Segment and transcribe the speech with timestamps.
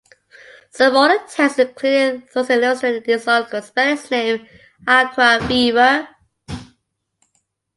[0.71, 4.47] Some older texts, including those illustrated in this article, spell his name
[4.87, 6.07] "Aquaviva".